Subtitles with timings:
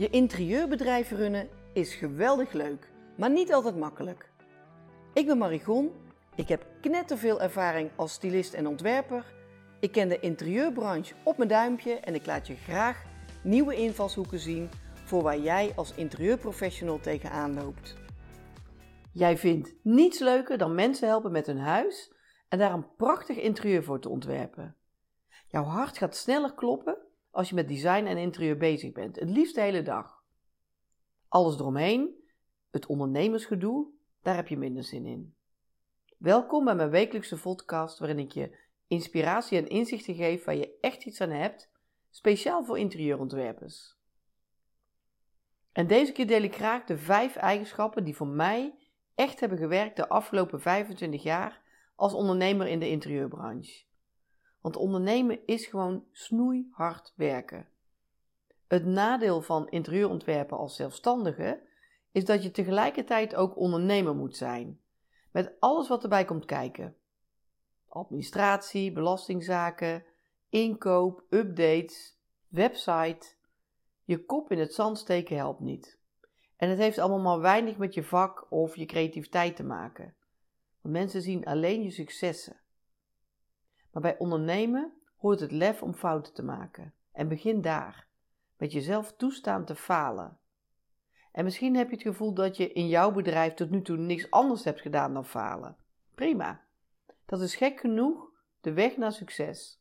[0.00, 4.30] Je interieurbedrijf runnen is geweldig leuk, maar niet altijd makkelijk.
[5.12, 5.90] Ik ben Marigon,
[6.34, 9.24] ik heb knetterveel ervaring als stylist en ontwerper.
[9.80, 13.02] Ik ken de interieurbranche op mijn duimpje en ik laat je graag
[13.42, 14.68] nieuwe invalshoeken zien
[15.04, 17.94] voor waar jij als interieurprofessional tegenaan loopt.
[19.12, 22.12] Jij vindt niets leuker dan mensen helpen met hun huis
[22.48, 24.76] en daar een prachtig interieur voor te ontwerpen.
[25.46, 26.99] Jouw hart gaat sneller kloppen
[27.40, 30.22] als je met design en interieur bezig bent, het liefst de hele dag.
[31.28, 32.14] Alles eromheen,
[32.70, 33.86] het ondernemersgedoe,
[34.22, 35.34] daar heb je minder zin in.
[36.18, 41.04] Welkom bij mijn wekelijkse podcast waarin ik je inspiratie en inzichten geef waar je echt
[41.04, 41.70] iets aan hebt,
[42.10, 43.96] speciaal voor interieurontwerpers.
[45.72, 48.74] En deze keer deel ik graag de vijf eigenschappen die voor mij
[49.14, 51.62] echt hebben gewerkt de afgelopen 25 jaar
[51.94, 53.88] als ondernemer in de interieurbranche.
[54.60, 57.68] Want ondernemen is gewoon snoeihard werken.
[58.66, 61.62] Het nadeel van interieurontwerpen als zelfstandige
[62.12, 64.80] is dat je tegelijkertijd ook ondernemer moet zijn,
[65.30, 66.96] met alles wat erbij komt kijken.
[67.88, 70.04] Administratie, belastingzaken,
[70.48, 73.34] inkoop, updates, website.
[74.04, 75.98] Je kop in het zand steken helpt niet.
[76.56, 80.14] En het heeft allemaal maar weinig met je vak of je creativiteit te maken.
[80.80, 82.60] Want mensen zien alleen je successen.
[83.92, 86.94] Maar bij ondernemen hoort het lef om fouten te maken.
[87.12, 88.06] En begin daar,
[88.56, 90.38] met jezelf toestaan te falen.
[91.32, 94.30] En misschien heb je het gevoel dat je in jouw bedrijf tot nu toe niks
[94.30, 95.76] anders hebt gedaan dan falen.
[96.14, 96.64] Prima.
[97.26, 99.80] Dat is gek genoeg de weg naar succes.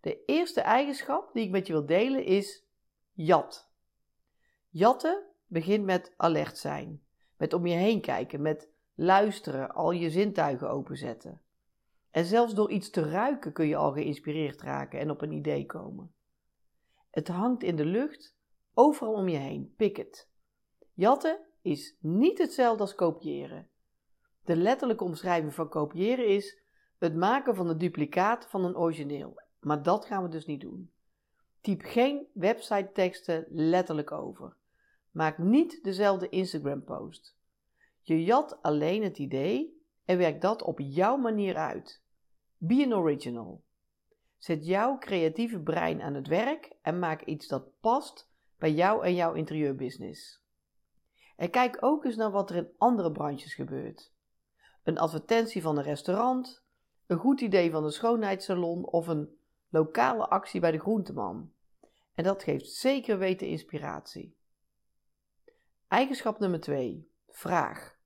[0.00, 2.64] De eerste eigenschap die ik met je wil delen is
[3.12, 3.70] jat.
[4.68, 7.02] Jatten begint met alert zijn,
[7.36, 11.40] met om je heen kijken, met luisteren, al je zintuigen openzetten.
[12.14, 15.66] En zelfs door iets te ruiken kun je al geïnspireerd raken en op een idee
[15.66, 16.14] komen.
[17.10, 18.36] Het hangt in de lucht,
[18.74, 19.74] overal om je heen.
[19.76, 20.30] Pik het.
[20.92, 23.68] Jatten is niet hetzelfde als kopiëren.
[24.44, 26.62] De letterlijke omschrijving van kopiëren is
[26.98, 29.42] het maken van een duplicaat van een origineel.
[29.60, 30.90] Maar dat gaan we dus niet doen.
[31.60, 34.56] Typ geen website teksten letterlijk over.
[35.10, 37.36] Maak niet dezelfde Instagram post.
[38.00, 42.02] Je jat alleen het idee en werk dat op jouw manier uit.
[42.66, 43.64] Be an original.
[44.38, 49.14] Zet jouw creatieve brein aan het werk en maak iets dat past bij jou en
[49.14, 50.42] jouw interieurbusiness.
[51.36, 54.12] En kijk ook eens naar wat er in andere branches gebeurt.
[54.82, 56.64] Een advertentie van een restaurant,
[57.06, 59.36] een goed idee van een schoonheidssalon of een
[59.68, 61.52] lokale actie bij de groenteman.
[62.14, 64.36] En dat geeft zeker weten inspiratie.
[65.88, 67.10] Eigenschap nummer 2.
[67.28, 67.96] Vraag.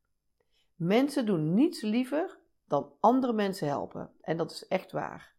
[0.74, 2.37] Mensen doen niets liever
[2.68, 4.10] dan andere mensen helpen.
[4.20, 5.34] En dat is echt waar.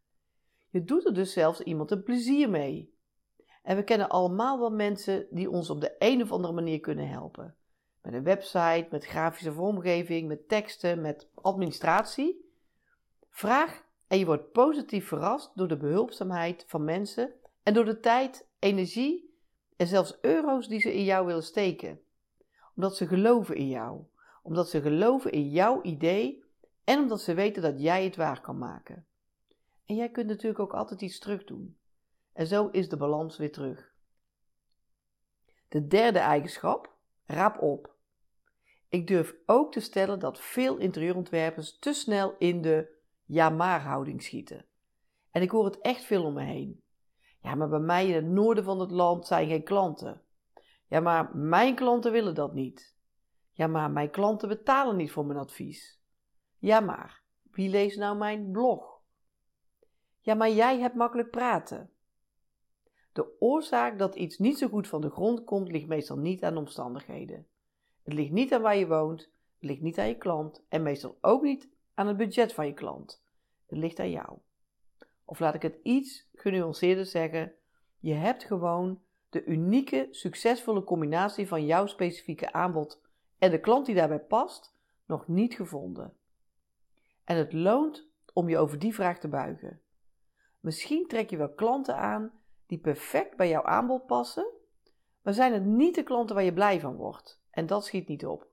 [0.69, 2.97] Je doet er dus zelfs iemand een plezier mee.
[3.63, 7.09] En we kennen allemaal wel mensen die ons op de een of andere manier kunnen
[7.09, 7.55] helpen.
[8.01, 12.53] Met een website, met grafische vormgeving, met teksten, met administratie.
[13.29, 18.47] Vraag en je wordt positief verrast door de behulpzaamheid van mensen en door de tijd,
[18.59, 19.37] energie
[19.75, 21.99] en zelfs euro's die ze in jou willen steken.
[22.75, 24.03] Omdat ze geloven in jou,
[24.43, 26.43] omdat ze geloven in jouw idee
[26.89, 29.05] en omdat ze weten dat jij het waar kan maken.
[29.85, 31.77] En jij kunt natuurlijk ook altijd iets terug doen.
[32.33, 33.93] En zo is de balans weer terug.
[35.67, 36.95] De derde eigenschap,
[37.25, 37.95] rap op.
[38.87, 44.65] Ik durf ook te stellen dat veel interieurontwerpers te snel in de ja-maar houding schieten.
[45.31, 46.83] En ik hoor het echt veel om me heen.
[47.41, 50.21] Ja, maar bij mij in het noorden van het land zijn geen klanten.
[50.87, 52.97] Ja, maar mijn klanten willen dat niet.
[53.51, 55.98] Ja, maar mijn klanten betalen niet voor mijn advies.
[56.59, 57.21] Ja, maar
[57.51, 59.01] wie leest nou mijn blog?
[60.19, 61.89] Ja, maar jij hebt makkelijk praten.
[63.13, 66.57] De oorzaak dat iets niet zo goed van de grond komt, ligt meestal niet aan
[66.57, 67.47] omstandigheden.
[68.03, 71.17] Het ligt niet aan waar je woont, het ligt niet aan je klant en meestal
[71.21, 73.23] ook niet aan het budget van je klant.
[73.65, 74.37] Het ligt aan jou.
[75.25, 77.53] Of laat ik het iets genuanceerder zeggen:
[77.99, 83.01] je hebt gewoon de unieke, succesvolle combinatie van jouw specifieke aanbod
[83.37, 84.75] en de klant die daarbij past
[85.05, 86.13] nog niet gevonden.
[87.29, 89.81] En het loont om je over die vraag te buigen.
[90.59, 92.31] Misschien trek je wel klanten aan
[92.65, 94.47] die perfect bij jouw aanbod passen,
[95.21, 97.41] maar zijn het niet de klanten waar je blij van wordt.
[97.49, 98.47] En dat schiet niet op.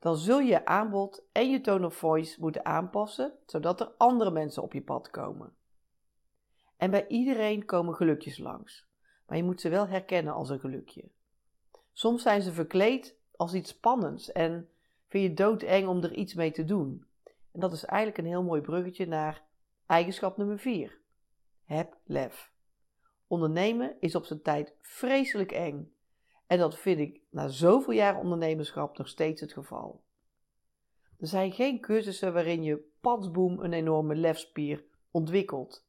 [0.00, 4.30] Dan zul je je aanbod en je tone of voice moeten aanpassen, zodat er andere
[4.30, 5.56] mensen op je pad komen.
[6.76, 8.86] En bij iedereen komen gelukjes langs,
[9.26, 11.10] maar je moet ze wel herkennen als een gelukje.
[11.92, 14.68] Soms zijn ze verkleed als iets spannends en
[15.06, 17.06] vind je doodeng om er iets mee te doen.
[17.54, 19.42] En dat is eigenlijk een heel mooi bruggetje naar
[19.86, 20.98] eigenschap nummer 4.
[21.64, 22.52] Heb lef.
[23.26, 25.92] Ondernemen is op zijn tijd vreselijk eng.
[26.46, 30.02] En dat vind ik na zoveel jaar ondernemerschap nog steeds het geval.
[31.18, 35.86] Er zijn geen cursussen waarin je padsboom een enorme lefspier ontwikkelt.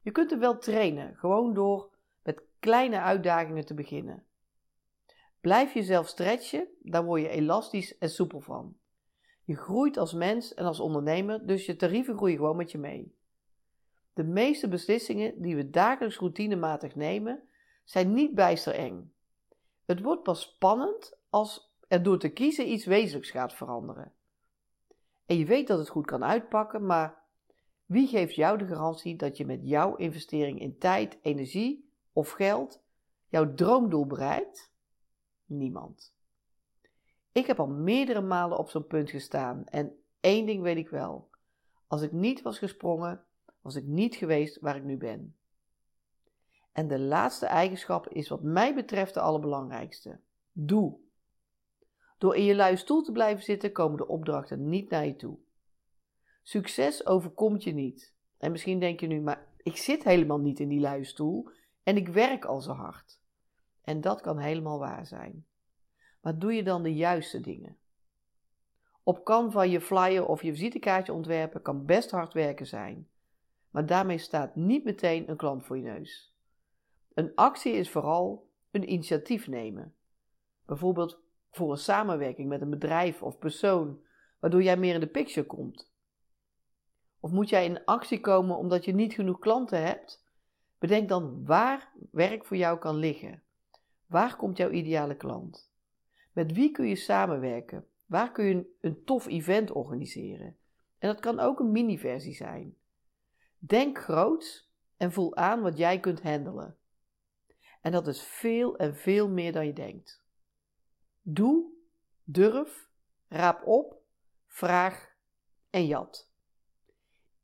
[0.00, 1.90] Je kunt er wel trainen, gewoon door
[2.22, 4.24] met kleine uitdagingen te beginnen.
[5.40, 8.76] Blijf jezelf stretchen, daar word je elastisch en soepel van.
[9.48, 13.16] Je groeit als mens en als ondernemer, dus je tarieven groeien gewoon met je mee.
[14.12, 17.42] De meeste beslissingen die we dagelijks routinematig nemen,
[17.84, 19.12] zijn niet bijster eng.
[19.84, 24.12] Het wordt pas spannend als er door te kiezen iets wezenlijks gaat veranderen.
[25.26, 27.22] En je weet dat het goed kan uitpakken, maar
[27.86, 32.82] wie geeft jou de garantie dat je met jouw investering in tijd, energie of geld
[33.28, 34.72] jouw droomdoel bereikt?
[35.44, 36.16] Niemand.
[37.38, 41.30] Ik heb al meerdere malen op zo'n punt gestaan en één ding weet ik wel.
[41.86, 43.24] Als ik niet was gesprongen,
[43.60, 45.36] was ik niet geweest waar ik nu ben.
[46.72, 50.20] En de laatste eigenschap is wat mij betreft de allerbelangrijkste.
[50.52, 50.98] Doe.
[52.18, 55.38] Door in je luie stoel te blijven zitten komen de opdrachten niet naar je toe.
[56.42, 58.14] Succes overkomt je niet.
[58.38, 61.50] En misschien denk je nu, maar ik zit helemaal niet in die luie stoel
[61.82, 63.20] en ik werk al zo hard.
[63.82, 65.46] En dat kan helemaal waar zijn.
[66.20, 67.76] Maar doe je dan de juiste dingen?
[69.02, 73.08] Op Canva je flyer of je visitekaartje ontwerpen kan best hard werken zijn.
[73.70, 76.34] Maar daarmee staat niet meteen een klant voor je neus.
[77.14, 79.94] Een actie is vooral een initiatief nemen.
[80.66, 81.20] Bijvoorbeeld
[81.50, 84.00] voor een samenwerking met een bedrijf of persoon,
[84.40, 85.92] waardoor jij meer in de picture komt.
[87.20, 90.26] Of moet jij in actie komen omdat je niet genoeg klanten hebt?
[90.78, 93.42] Bedenk dan waar werk voor jou kan liggen.
[94.06, 95.67] Waar komt jouw ideale klant?
[96.38, 97.86] Met wie kun je samenwerken?
[98.06, 100.56] Waar kun je een tof event organiseren?
[100.98, 102.76] En dat kan ook een mini-versie zijn.
[103.58, 106.76] Denk groot en voel aan wat jij kunt handelen.
[107.80, 110.24] En dat is veel en veel meer dan je denkt.
[111.22, 111.72] Doe,
[112.24, 112.88] durf,
[113.28, 114.02] raap op,
[114.46, 115.14] vraag
[115.70, 116.30] en jat.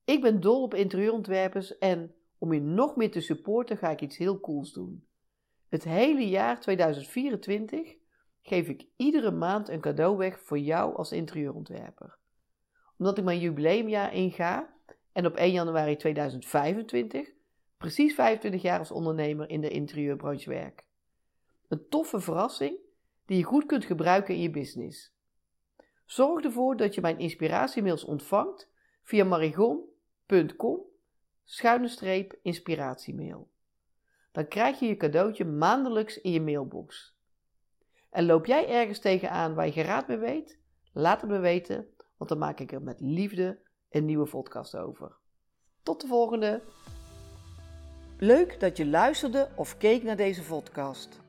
[0.04, 4.16] Ik ben dol op interieurontwerpers en om je nog meer te supporten ga ik iets
[4.16, 5.06] heel cools doen.
[5.68, 8.02] Het hele jaar 2024
[8.46, 12.16] geef ik iedere maand een cadeau weg voor jou als interieurontwerper.
[12.98, 14.74] Omdat ik mijn jubileumjaar inga
[15.12, 17.30] en op 1 januari 2025
[17.76, 20.84] precies 25 jaar als ondernemer in de interieurbranche werk.
[21.68, 22.76] Een toffe verrassing
[23.26, 25.12] die je goed kunt gebruiken in je business.
[26.04, 28.70] Zorg ervoor dat je mijn inspiratiemails ontvangt
[29.02, 30.80] via marigon.com
[31.44, 33.50] schuine streep inspiratiemail.
[34.32, 37.13] Dan krijg je je cadeautje maandelijks in je mailbox.
[38.14, 40.58] En loop jij ergens tegenaan waar je geraad mee weet?
[40.92, 43.58] Laat het me weten, want dan maak ik er met liefde
[43.90, 45.16] een nieuwe podcast over.
[45.82, 46.62] Tot de volgende!
[48.18, 51.20] Leuk dat je luisterde of keek naar deze podcast.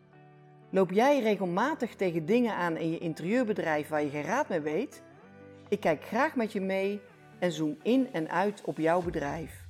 [0.69, 5.03] Loop jij regelmatig tegen dingen aan in je interieurbedrijf waar je geen raad mee weet?
[5.69, 7.01] Ik kijk graag met je mee
[7.39, 9.67] en zoom in en uit op jouw bedrijf.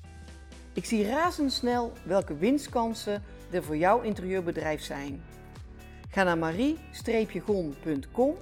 [0.73, 5.23] Ik zie razendsnel welke winstkansen er voor jouw interieurbedrijf zijn.
[6.15, 8.35] Ga naar marie-gon.com,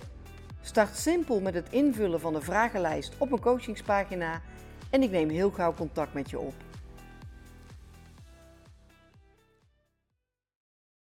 [0.61, 4.41] start simpel met het invullen van de vragenlijst op een coachingspagina
[4.89, 6.53] en ik neem heel gauw contact met je op.